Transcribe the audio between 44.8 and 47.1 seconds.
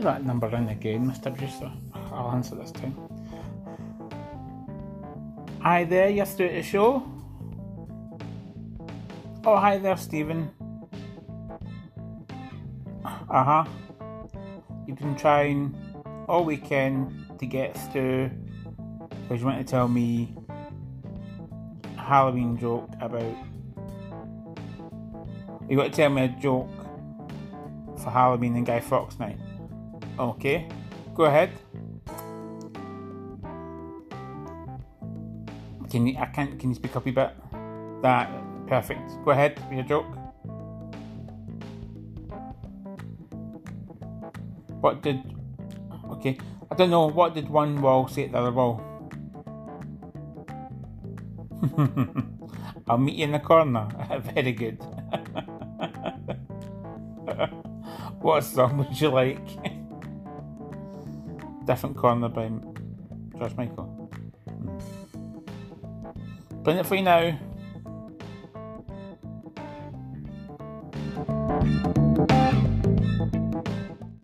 What did? Okay, I don't know.